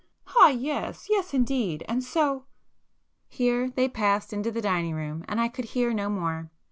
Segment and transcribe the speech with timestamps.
[0.29, 1.05] "Ah yes!
[1.11, 1.85] Yes indeed!
[1.87, 2.45] And so——"
[3.27, 6.49] Here they passed into the dining room and I could hear no more.